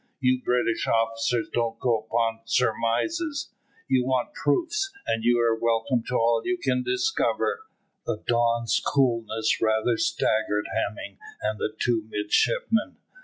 [0.19, 3.51] You British officers don't go upon surmises.
[3.87, 7.59] You want proofs, and you are welcome to all you can discover."
[8.07, 12.97] The Don's coolness rather staggered Hemming and the two midshipmen.